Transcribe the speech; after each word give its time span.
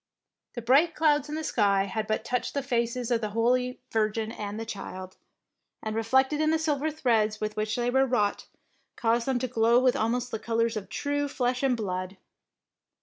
The 0.55 0.63
bright 0.63 0.95
clouds 0.95 1.29
in 1.29 1.35
the 1.35 1.43
sky 1.43 1.83
had 1.83 2.07
but 2.07 2.25
touched 2.25 2.55
the 2.55 2.63
faces 2.63 3.11
of 3.11 3.21
the 3.21 3.29
Holy 3.37 3.79
Virgin 3.91 4.31
and 4.31 4.59
the 4.59 4.65
Child, 4.65 5.15
and 5.83 5.95
reflected 5.95 6.41
in 6.41 6.49
the 6.49 6.57
silver 6.57 6.89
threads 6.89 7.39
with 7.39 7.55
which 7.55 7.75
they 7.75 7.91
were 7.91 8.07
wrought, 8.07 8.47
caused 8.95 9.27
them 9.27 9.37
to 9.37 9.47
glow 9.47 9.77
with 9.79 9.95
almost 9.95 10.31
the 10.31 10.39
colours 10.39 10.75
of 10.75 10.89
true 10.89 11.27
flesh 11.27 11.61
and 11.61 11.77
blood. 11.77 12.17